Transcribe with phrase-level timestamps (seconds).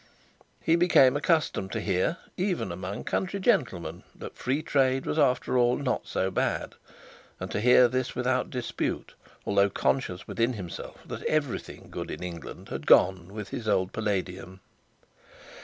[0.59, 5.77] He became accustomed to hear, even among country gentlemen, that free trade was after all
[5.77, 6.73] not so bad,
[7.39, 9.13] and to bear this without dispute,
[9.45, 14.59] although conscious within himself that everything good in England had gone with his old palladium.